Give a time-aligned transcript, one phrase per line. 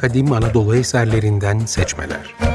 [0.00, 2.47] kadim Anadolu eserlerinden seçmeler.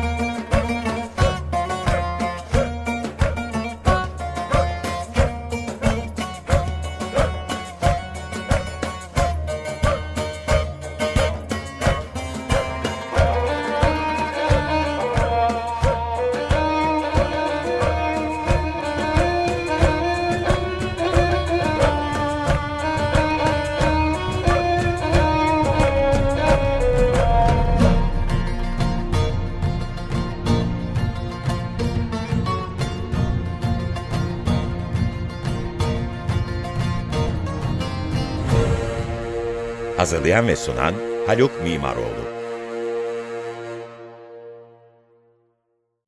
[40.03, 40.93] Hazırlayan ve sunan
[41.27, 42.25] Haluk Mimaroğlu.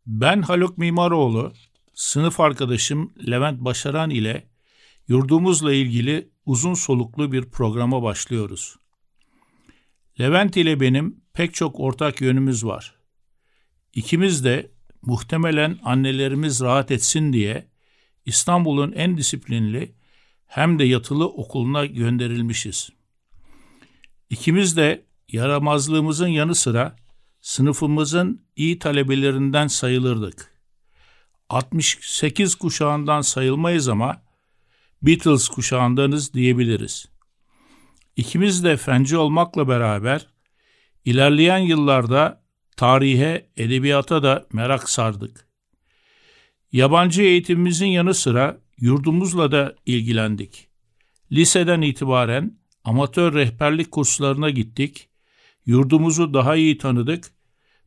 [0.05, 1.53] Ben Haluk Mimaroğlu,
[1.93, 4.47] sınıf arkadaşım Levent Başaran ile
[5.07, 8.75] yurdumuzla ilgili uzun soluklu bir programa başlıyoruz.
[10.19, 12.95] Levent ile benim pek çok ortak yönümüz var.
[13.93, 17.67] İkimiz de muhtemelen annelerimiz rahat etsin diye
[18.25, 19.95] İstanbul'un en disiplinli
[20.45, 22.89] hem de yatılı okuluna gönderilmişiz.
[24.29, 26.95] İkimiz de yaramazlığımızın yanı sıra
[27.41, 30.51] sınıfımızın iyi talebelerinden sayılırdık.
[31.49, 34.21] 68 kuşağından sayılmayız ama
[35.01, 37.05] Beatles kuşağındanız diyebiliriz.
[38.15, 40.27] İkimiz de fenci olmakla beraber
[41.05, 42.43] ilerleyen yıllarda
[42.77, 45.47] tarihe, edebiyata da merak sardık.
[46.71, 50.67] Yabancı eğitimimizin yanı sıra yurdumuzla da ilgilendik.
[51.31, 55.09] Liseden itibaren amatör rehberlik kurslarına gittik,
[55.65, 57.31] yurdumuzu daha iyi tanıdık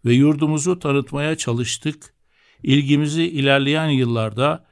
[0.04, 2.14] ve yurdumuzu tanıtmaya çalıştık.
[2.62, 4.66] İlgimizi ilerleyen yıllarda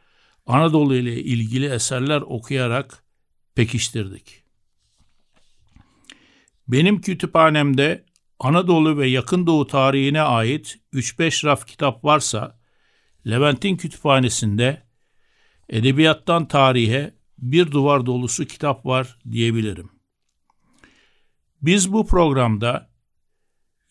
[0.46, 3.04] Anadolu ile ilgili eserler okuyarak
[3.54, 4.42] pekiştirdik.
[6.68, 8.04] Benim kütüphanemde
[8.38, 12.58] Anadolu ve Yakın Doğu tarihine ait 3-5 raf kitap varsa,
[13.26, 14.82] Levent'in kütüphanesinde
[15.68, 19.95] edebiyattan tarihe bir duvar dolusu kitap var diyebilirim.
[21.62, 22.90] Biz bu programda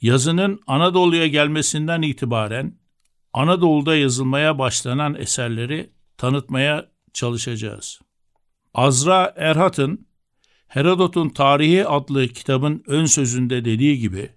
[0.01, 2.79] yazının Anadolu'ya gelmesinden itibaren
[3.33, 7.99] Anadolu'da yazılmaya başlanan eserleri tanıtmaya çalışacağız.
[8.73, 10.07] Azra Erhat'ın
[10.67, 14.29] Herodot'un Tarihi adlı kitabın ön sözünde dediği gibi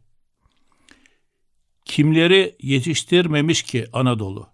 [1.85, 4.49] kimleri yetiştirmemiş ki Anadolu?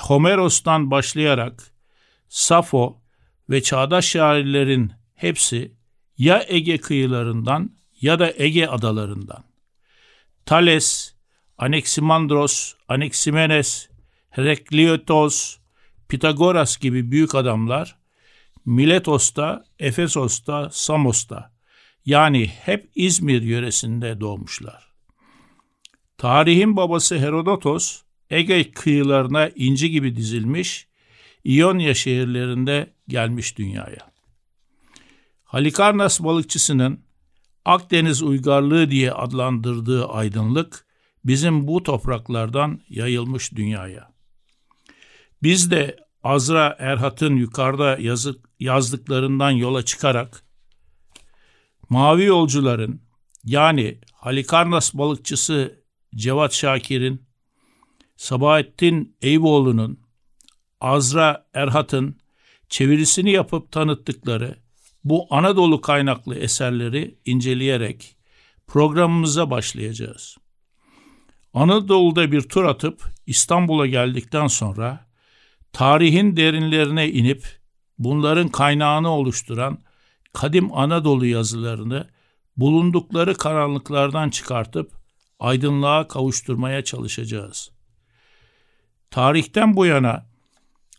[0.00, 1.72] Homeros'tan başlayarak
[2.28, 3.02] Safo
[3.50, 5.75] ve çağdaş şairlerin hepsi
[6.18, 9.44] ya Ege kıyılarından ya da Ege adalarından.
[10.46, 11.14] Thales,
[11.58, 13.88] Anaximandros, Anaximenes,
[14.30, 15.58] Herakleitos,
[16.08, 17.98] Pitagoras gibi büyük adamlar
[18.64, 21.52] Miletos'ta, Efesos'ta, Samos'ta
[22.06, 24.92] yani hep İzmir yöresinde doğmuşlar.
[26.18, 30.86] Tarihin babası Herodotos Ege kıyılarına inci gibi dizilmiş
[31.44, 34.15] İonya şehirlerinde gelmiş dünyaya.
[35.46, 37.06] Halikarnas balıkçısının
[37.64, 40.86] Akdeniz uygarlığı diye adlandırdığı aydınlık
[41.24, 44.12] bizim bu topraklardan yayılmış dünyaya.
[45.42, 50.44] Biz de Azra Erhat'ın yukarıda yazık, yazdıklarından yola çıkarak
[51.88, 53.02] Mavi Yolcuların
[53.44, 55.84] yani Halikarnas balıkçısı
[56.14, 57.26] Cevat Şakir'in,
[58.16, 60.00] Sabahattin Eyüboğlu'nun,
[60.80, 62.18] Azra Erhat'ın
[62.68, 64.65] çevirisini yapıp tanıttıkları
[65.08, 68.16] bu Anadolu kaynaklı eserleri inceleyerek
[68.66, 70.36] programımıza başlayacağız.
[71.54, 75.06] Anadolu'da bir tur atıp İstanbul'a geldikten sonra
[75.72, 77.46] tarihin derinlerine inip
[77.98, 79.78] bunların kaynağını oluşturan
[80.32, 82.08] kadim Anadolu yazılarını
[82.56, 84.92] bulundukları karanlıklardan çıkartıp
[85.40, 87.70] aydınlığa kavuşturmaya çalışacağız.
[89.10, 90.26] Tarihten bu yana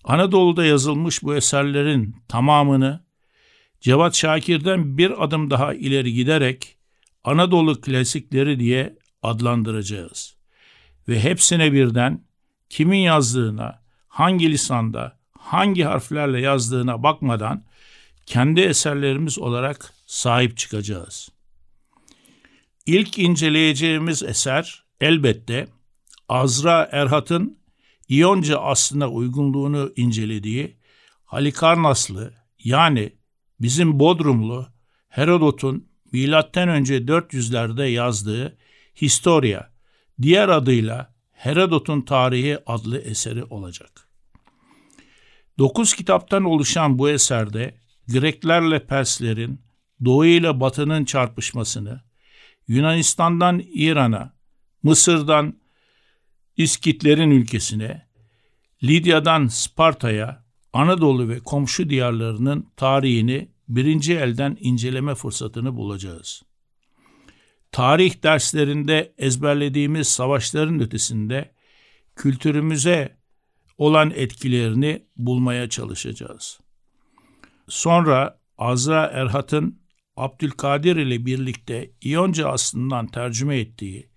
[0.03, 3.06] Anadolu'da yazılmış bu eserlerin tamamını
[3.81, 6.77] Cevat Şakir'den bir adım daha ileri giderek
[7.23, 10.35] Anadolu klasikleri diye adlandıracağız.
[11.07, 12.23] Ve hepsine birden
[12.69, 17.63] kimin yazdığına, hangi lisanda, hangi harflerle yazdığına bakmadan
[18.25, 21.29] kendi eserlerimiz olarak sahip çıkacağız.
[22.85, 25.67] İlk inceleyeceğimiz eser elbette
[26.29, 27.57] Azra Erhat'ın
[28.09, 30.77] İyonca aslına uygunluğunu incelediği
[31.25, 32.33] Halikarnaslı
[32.63, 33.16] yani
[33.59, 34.67] bizim Bodrumlu
[35.09, 38.57] Herodot'un milattan önce 400'lerde yazdığı
[39.01, 39.69] Historia,
[40.21, 44.09] diğer adıyla Herodot'un Tarihi adlı eseri olacak.
[45.57, 47.75] Dokuz kitaptan oluşan bu eserde
[48.07, 49.61] Greklerle Perslerin,
[50.05, 52.01] Doğu ile Batı'nın çarpışmasını,
[52.67, 54.33] Yunanistan'dan İran'a,
[54.83, 55.59] Mısır'dan
[56.57, 58.07] İskitlerin ülkesine,
[58.83, 60.46] Lidya'dan Sparta'ya,
[60.77, 66.43] Anadolu ve komşu diyarlarının tarihini birinci elden inceleme fırsatını bulacağız.
[67.71, 71.51] Tarih derslerinde ezberlediğimiz savaşların ötesinde
[72.15, 73.17] kültürümüze
[73.77, 76.59] olan etkilerini bulmaya çalışacağız.
[77.67, 79.79] Sonra Azra Erhat'ın
[80.17, 84.09] Abdülkadir ile birlikte İyonca aslından tercüme ettiği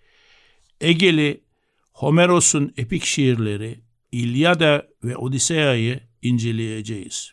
[0.80, 1.44] Egeli
[1.92, 3.80] Homeros'un epik şiirleri
[4.12, 7.32] İlyada ve Odiseya'yı inceleyeceğiz.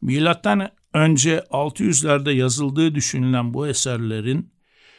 [0.00, 4.50] Milattan önce 600'lerde yazıldığı düşünülen bu eserlerin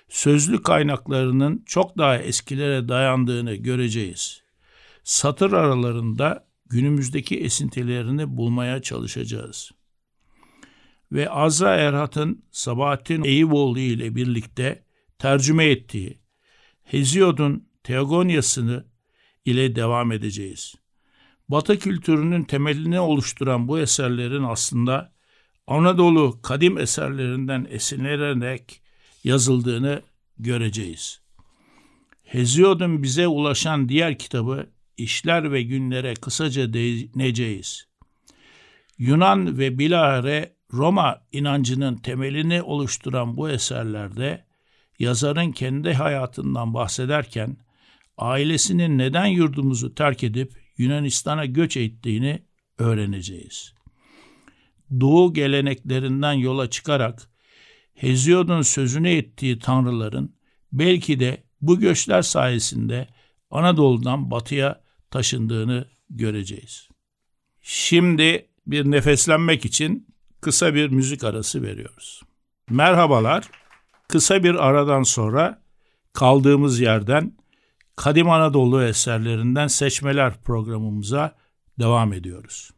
[0.10, 4.42] sözlü kaynaklarının çok daha eskilere dayandığını göreceğiz.
[5.04, 9.72] Satır aralarında günümüzdeki esintilerini bulmaya çalışacağız.
[11.12, 14.84] Ve Azra Erhat'ın Sabahattin Eyüboğlu ile birlikte
[15.20, 16.20] tercüme ettiği
[16.84, 18.86] Hesiod'un Teogonyasını
[19.46, 20.76] ile devam edeceğiz.
[21.50, 25.14] Batı kültürünün temelini oluşturan bu eserlerin aslında
[25.68, 28.82] Anadolu kadim eserlerinden esinlenerek
[29.24, 30.02] yazıldığını
[30.40, 31.22] göreceğiz.
[32.24, 37.88] Hesiod'un bize ulaşan diğer kitabı İşler ve Günlere kısaca değineceğiz.
[38.98, 44.46] Yunan ve bilahare Roma inancının temelini oluşturan bu eserlerde
[45.00, 47.58] yazarın kendi hayatından bahsederken
[48.18, 52.44] ailesinin neden yurdumuzu terk edip Yunanistan'a göç ettiğini
[52.78, 53.74] öğreneceğiz.
[55.00, 57.30] Doğu geleneklerinden yola çıkarak
[57.94, 60.36] Hesiod'un sözünü ettiği tanrıların
[60.72, 63.08] belki de bu göçler sayesinde
[63.52, 64.82] Anadolu'dan batıya
[65.12, 66.90] taşındığını göreceğiz.
[67.62, 70.08] Şimdi bir nefeslenmek için
[70.42, 72.22] kısa bir müzik arası veriyoruz.
[72.70, 73.50] Merhabalar.
[74.08, 75.62] Kısa bir aradan sonra
[76.14, 77.34] kaldığımız yerden
[77.98, 81.36] Kadim Anadolu eserlerinden seçmeler programımıza
[81.80, 82.72] devam ediyoruz.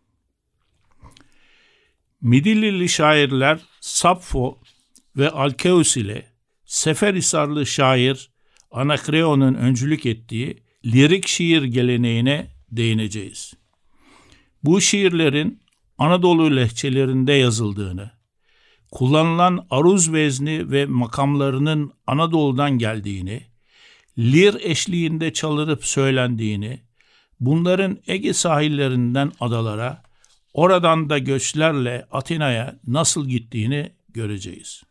[2.21, 4.59] Midillili şairler Sapfo
[5.17, 6.27] ve Alkeus ile
[6.65, 8.31] Seferisarlı şair
[8.71, 13.53] Anakreon'un öncülük ettiği lirik şiir geleneğine değineceğiz.
[14.63, 15.61] Bu şiirlerin
[15.97, 18.11] Anadolu lehçelerinde yazıldığını,
[18.91, 23.48] kullanılan aruz vezni ve makamlarının Anadolu'dan geldiğini,
[24.17, 26.81] lir eşliğinde çalınıp söylendiğini,
[27.39, 30.03] bunların Ege sahillerinden adalara,
[30.53, 34.83] oradan da göçlerle Atina'ya nasıl gittiğini göreceğiz.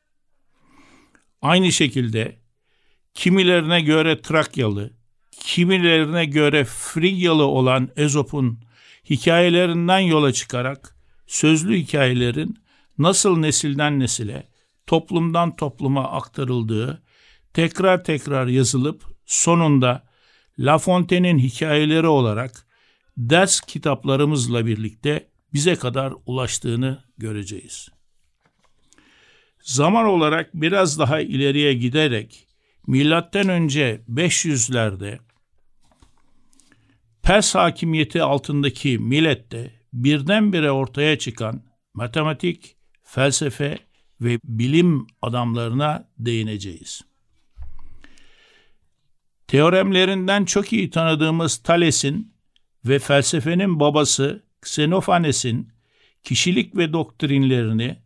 [1.42, 2.36] Aynı şekilde
[3.14, 4.90] kimilerine göre Trakyalı,
[5.40, 8.58] kimilerine göre Frigyalı olan Ezop'un
[9.10, 12.58] hikayelerinden yola çıkarak sözlü hikayelerin
[12.98, 14.48] nasıl nesilden nesile,
[14.86, 17.02] toplumdan topluma aktarıldığı
[17.58, 20.04] tekrar tekrar yazılıp sonunda
[20.58, 22.66] La Fontaine'in hikayeleri olarak
[23.16, 27.88] ders kitaplarımızla birlikte bize kadar ulaştığını göreceğiz.
[29.60, 32.46] Zaman olarak biraz daha ileriye giderek
[32.86, 35.18] milattan önce 500'lerde
[37.22, 41.62] Pers hakimiyeti altındaki millette birdenbire ortaya çıkan
[41.94, 43.78] matematik, felsefe
[44.20, 47.07] ve bilim adamlarına değineceğiz.
[49.48, 52.34] Teoremlerinden çok iyi tanıdığımız Thales'in
[52.84, 55.68] ve felsefenin babası Xenophanes'in
[56.22, 57.96] kişilik ve doktrinlerini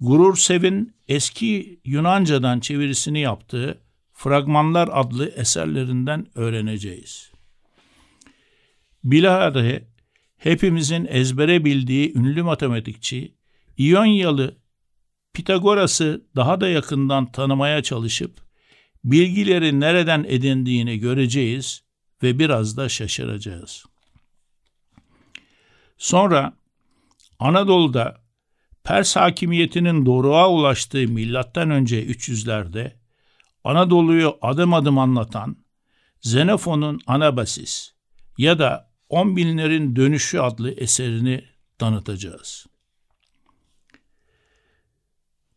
[0.00, 3.80] Gurur Sev'in eski Yunancadan çevirisini yaptığı
[4.12, 7.32] Fragmanlar adlı eserlerinden öğreneceğiz.
[9.04, 9.88] Bilahare
[10.36, 13.34] hepimizin ezbere bildiği ünlü matematikçi
[13.76, 14.56] İyonyalı
[15.34, 18.47] Pitagoras'ı daha da yakından tanımaya çalışıp
[19.04, 21.82] bilgileri nereden edindiğini göreceğiz
[22.22, 23.84] ve biraz da şaşıracağız.
[25.98, 26.52] Sonra
[27.38, 28.20] Anadolu'da
[28.84, 32.92] Pers hakimiyetinin doruğa ulaştığı milattan önce 300'lerde
[33.64, 35.56] Anadolu'yu adım adım anlatan
[36.24, 37.92] Xenofon'un Anabasis
[38.38, 41.44] ya da On Binlerin Dönüşü adlı eserini
[41.78, 42.66] tanıtacağız.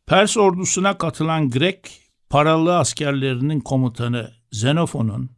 [0.05, 5.31] Pers ordusuna katılan Grek paralı askerlerinin komutanı Xenofon'un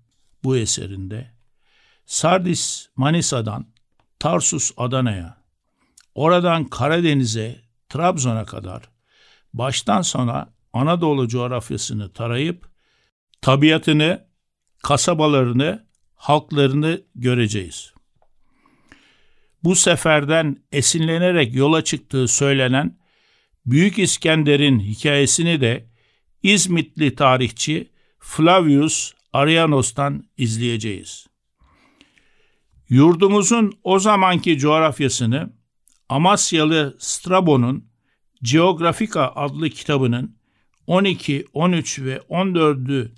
[0.44, 1.32] bu eserinde
[2.06, 3.68] Sardis Manisa'dan
[4.20, 5.38] Tarsus Adana'ya,
[6.16, 8.84] oradan Karadeniz'e, Trabzon'a kadar
[9.54, 12.70] baştan sona Anadolu coğrafyasını tarayıp
[13.42, 14.28] tabiatını,
[14.84, 17.94] kasabalarını, halklarını göreceğiz.
[19.64, 22.98] Bu seferden esinlenerek yola çıktığı söylenen
[23.66, 25.93] Büyük İskender'in hikayesini de
[26.44, 31.28] İzmitli tarihçi Flavius Arianos'tan izleyeceğiz.
[32.90, 35.54] Yurdumuzun o zamanki coğrafyasını
[36.10, 37.86] Amasyalı Strabon'un
[38.42, 40.38] Geografika adlı kitabının
[40.88, 43.12] 12, 13 ve 14.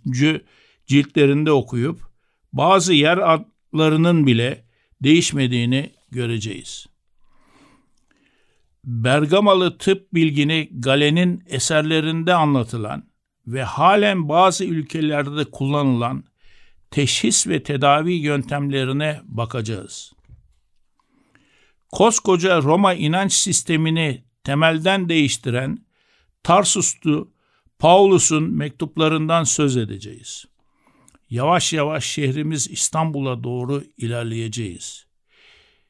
[0.88, 2.02] ciltlerinde okuyup
[2.54, 4.66] bazı yer adlarının bile
[5.04, 6.88] değişmediğini göreceğiz.
[8.84, 13.15] Bergamalı tıp bilgini Galen'in eserlerinde anlatılan
[13.48, 16.24] ve halen bazı ülkelerde kullanılan
[16.92, 20.14] teşhis ve tedavi yöntemlerine bakacağız.
[21.92, 25.86] Koskoca Roma inanç sistemini temelden değiştiren
[26.44, 27.32] Tarsus'tu
[27.80, 30.46] Paulus'un mektuplarından söz edeceğiz.
[31.30, 35.06] Yavaş yavaş şehrimiz İstanbul'a doğru ilerleyeceğiz.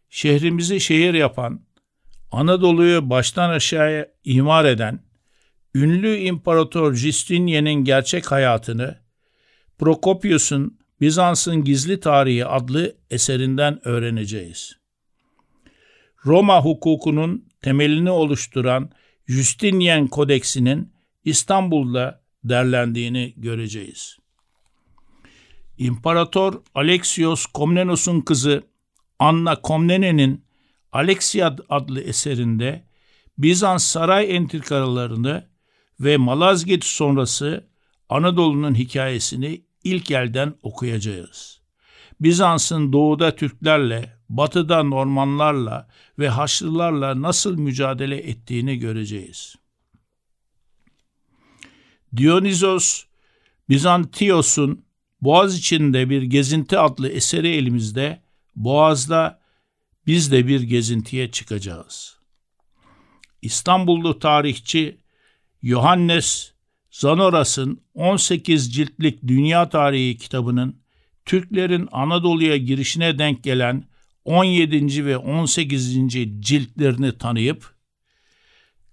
[0.09, 1.61] Şehrimizi şehir yapan,
[2.31, 5.04] Anadolu'yu baştan aşağıya imar eden,
[5.75, 8.97] ünlü İmparator Justinian'in gerçek hayatını
[9.77, 14.77] Prokopius'un Bizans'ın Gizli Tarihi adlı eserinden öğreneceğiz.
[16.25, 18.91] Roma hukukunun temelini oluşturan
[19.27, 20.93] Justinian Kodeksinin
[21.25, 24.17] İstanbul'da derlendiğini göreceğiz.
[25.77, 28.63] İmparator Alexios Komnenos'un kızı
[29.19, 30.45] Anna Komnene'nin
[30.91, 32.83] Alexiad adlı eserinde
[33.37, 35.54] Bizans saray entrikalarını
[35.99, 37.67] ve Malazgirt sonrası
[38.09, 41.61] Anadolu'nun hikayesini ilk elden okuyacağız.
[42.21, 45.87] Bizans'ın doğuda Türklerle, batıda Normanlarla
[46.19, 49.55] ve Haçlılarla nasıl mücadele ettiğini göreceğiz.
[52.17, 53.03] Dionysos
[53.69, 54.85] Bizantios'un
[55.21, 58.21] Boğaz içinde bir gezinti adlı eseri elimizde,
[58.55, 59.39] Boğaz'da
[60.07, 62.17] biz de bir gezintiye çıkacağız.
[63.41, 64.97] İstanbullu tarihçi
[65.65, 66.53] Johannes
[66.91, 70.81] Zanoras'ın 18 ciltlik Dünya Tarihi kitabının
[71.25, 73.83] Türklerin Anadolu'ya girişine denk gelen
[74.25, 75.05] 17.
[75.05, 76.09] ve 18.
[76.39, 77.75] ciltlerini tanıyıp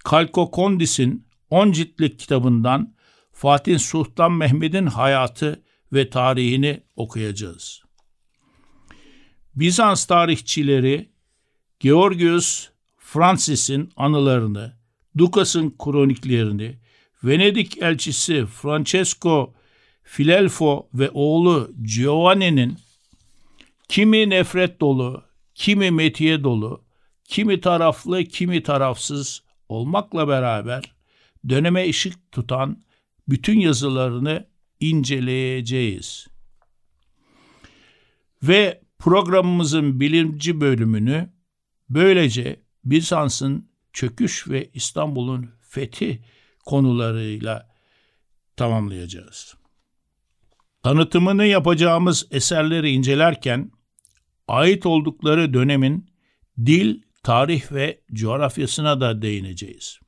[0.05, 2.95] Kalkokondis'in 10 ciltlik kitabından
[3.33, 5.63] Fatih Sultan Mehmet'in hayatı
[5.93, 7.83] ve tarihini okuyacağız.
[9.55, 11.13] Bizans tarihçileri
[11.81, 14.82] Georgius Francis'in anılarını,
[15.19, 16.79] Dukas'ın kroniklerini,
[17.25, 19.55] Venedik elçisi Francesco
[20.03, 22.77] Filelfo ve oğlu Giovanni'nin
[23.89, 26.85] kimi nefret dolu, kimi metiye dolu,
[27.25, 30.95] kimi taraflı, kimi tarafsız olmakla beraber
[31.49, 32.83] döneme ışık tutan
[33.29, 34.47] bütün yazılarını
[34.81, 36.27] inceleyeceğiz.
[38.43, 41.33] Ve programımızın bilimci bölümünü
[41.91, 46.25] böylece Bizans'ın çöküş ve İstanbul'un fethi
[46.65, 47.69] konularıyla
[48.57, 49.55] tamamlayacağız.
[50.83, 53.73] Tanıtımını yapacağımız eserleri incelerken
[54.49, 56.11] ait oldukları dönemin
[56.67, 60.01] dil, tarih ve coğrafyasına da değineceğiz.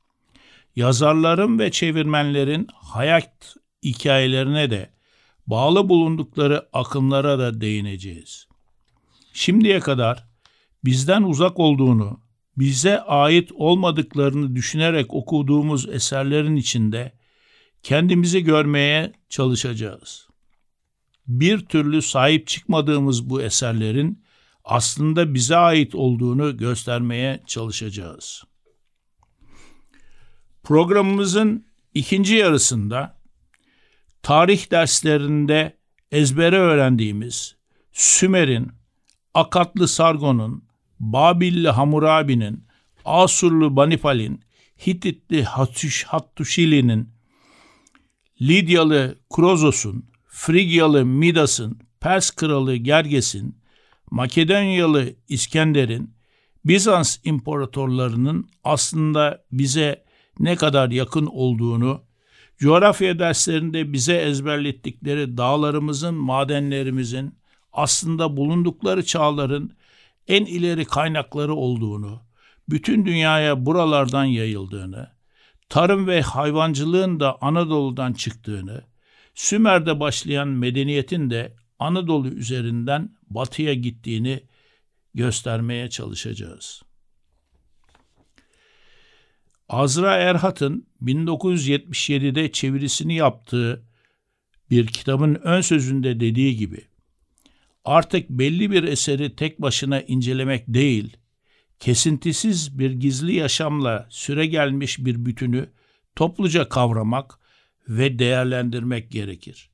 [0.75, 4.89] Yazarların ve çevirmenlerin hayat hikayelerine de
[5.47, 8.47] bağlı bulundukları akımlara da değineceğiz.
[9.33, 10.27] Şimdiye kadar
[10.85, 12.24] bizden uzak olduğunu,
[12.57, 17.11] bize ait olmadıklarını düşünerek okuduğumuz eserlerin içinde
[17.83, 20.27] kendimizi görmeye çalışacağız.
[21.27, 24.23] Bir türlü sahip çıkmadığımız bu eserlerin
[24.63, 28.43] aslında bize ait olduğunu göstermeye çalışacağız.
[30.63, 33.17] Programımızın ikinci yarısında
[34.21, 35.77] tarih derslerinde
[36.11, 37.55] ezbere öğrendiğimiz
[37.91, 38.71] Sümer'in,
[39.33, 40.64] Akatlı Sargon'un,
[40.99, 42.63] Babilli Hammurabi'nin,
[43.05, 44.41] Asurlu Banipal'in,
[44.87, 47.09] Hititli Hatuş, Hattuşili'nin,
[48.41, 53.55] Lidyalı Krozos'un, Frigyalı Midas'ın, Pers kralı Gerges'in,
[54.11, 56.15] Makedonyalı İskender'in,
[56.65, 60.05] Bizans imparatorlarının aslında bize
[60.39, 62.01] ne kadar yakın olduğunu,
[62.57, 67.35] coğrafya derslerinde bize ezberlettikleri dağlarımızın, madenlerimizin
[67.73, 69.71] aslında bulundukları çağların
[70.27, 72.21] en ileri kaynakları olduğunu,
[72.69, 75.11] bütün dünyaya buralardan yayıldığını,
[75.69, 78.83] tarım ve hayvancılığın da Anadolu'dan çıktığını,
[79.35, 84.43] Sümer'de başlayan medeniyetin de Anadolu üzerinden batıya gittiğini
[85.13, 86.81] göstermeye çalışacağız.
[89.69, 93.85] Azra Erhat'ın 1977'de çevirisini yaptığı
[94.69, 96.87] bir kitabın ön sözünde dediği gibi
[97.85, 101.17] artık belli bir eseri tek başına incelemek değil,
[101.79, 105.69] kesintisiz bir gizli yaşamla süre gelmiş bir bütünü
[106.15, 107.39] topluca kavramak
[107.89, 109.69] ve değerlendirmek gerekir.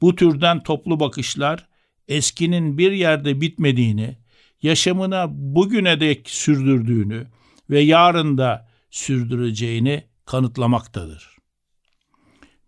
[0.00, 1.68] Bu türden toplu bakışlar
[2.08, 4.16] eskinin bir yerde bitmediğini,
[4.62, 7.26] yaşamına bugüne dek sürdürdüğünü
[7.70, 11.36] ve yarın da sürdüreceğini kanıtlamaktadır.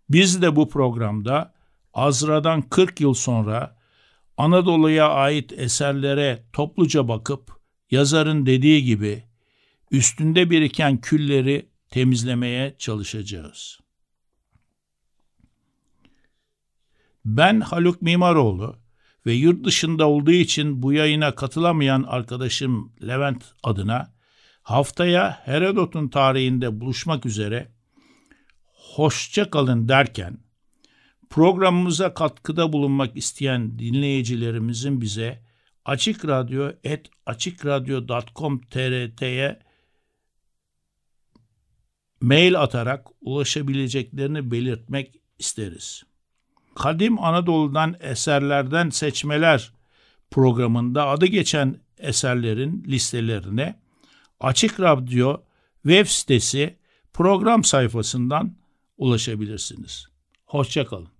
[0.09, 1.53] Biz de bu programda
[1.93, 3.78] Azra'dan 40 yıl sonra
[4.39, 7.59] Anadolu'ya ait eserlere topluca bakıp
[7.91, 9.23] yazarın dediği gibi
[9.91, 13.79] üstünde biriken külleri temizlemeye çalışacağız.
[17.25, 18.75] Ben Haluk Mimaroğlu
[19.25, 24.13] ve yurt dışında olduğu için bu yayına katılamayan arkadaşım Levent adına
[24.61, 27.71] haftaya Herodot'un tarihinde buluşmak üzere
[28.73, 30.37] hoşça kalın derken
[31.29, 35.43] programımıza katkıda bulunmak isteyen dinleyicilerimizin bize
[35.85, 39.59] Açık Radyo et açıkradyo.com.tr'ye
[42.21, 46.03] mail atarak ulaşabileceklerini belirtmek isteriz.
[46.75, 49.73] Kadim Anadolu'dan eserlerden seçmeler
[50.31, 53.79] programında adı geçen eserlerin listelerine
[54.39, 55.37] Açık Radyo
[55.83, 56.77] web sitesi
[57.13, 58.55] program sayfasından
[58.97, 60.07] ulaşabilirsiniz.
[60.45, 61.18] Hoşçakalın.